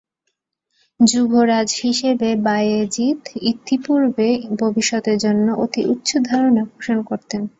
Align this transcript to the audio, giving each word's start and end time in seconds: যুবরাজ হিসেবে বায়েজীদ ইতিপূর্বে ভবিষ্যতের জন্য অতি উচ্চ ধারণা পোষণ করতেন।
যুবরাজ 0.99 1.69
হিসেবে 1.83 2.29
বায়েজীদ 2.45 3.19
ইতিপূর্বে 3.51 4.29
ভবিষ্যতের 4.61 5.17
জন্য 5.25 5.47
অতি 5.63 5.81
উচ্চ 5.93 6.09
ধারণা 6.29 6.63
পোষণ 6.71 6.97
করতেন। 7.09 7.41